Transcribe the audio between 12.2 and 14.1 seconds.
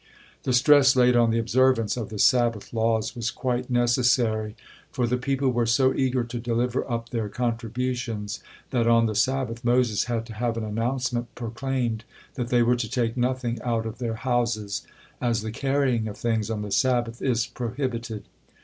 that they were to take nothing out of